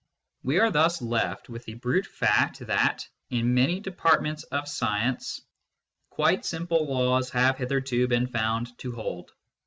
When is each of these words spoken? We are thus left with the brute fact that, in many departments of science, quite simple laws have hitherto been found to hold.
We 0.41 0.57
are 0.57 0.71
thus 0.71 0.99
left 0.99 1.47
with 1.47 1.65
the 1.65 1.75
brute 1.75 2.07
fact 2.07 2.61
that, 2.65 3.07
in 3.29 3.53
many 3.53 3.79
departments 3.79 4.41
of 4.45 4.67
science, 4.67 5.41
quite 6.09 6.43
simple 6.43 6.87
laws 6.91 7.29
have 7.29 7.57
hitherto 7.57 8.07
been 8.07 8.25
found 8.25 8.75
to 8.79 8.93
hold. 8.95 9.29